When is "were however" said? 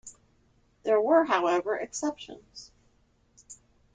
0.99-1.75